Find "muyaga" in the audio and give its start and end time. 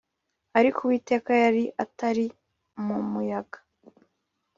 3.11-3.59